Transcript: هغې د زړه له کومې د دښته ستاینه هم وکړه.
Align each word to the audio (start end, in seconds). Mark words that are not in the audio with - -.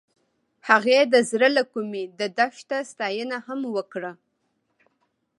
هغې 0.69 0.99
د 1.13 1.15
زړه 1.29 1.49
له 1.57 1.63
کومې 1.73 2.03
د 2.19 2.21
دښته 2.37 2.77
ستاینه 2.91 3.37
هم 3.47 3.59
وکړه. 3.75 4.11